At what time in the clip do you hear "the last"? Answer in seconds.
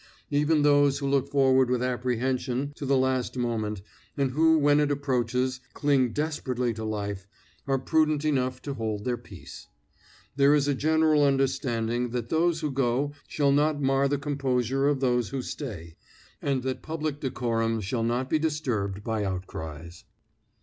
2.87-3.37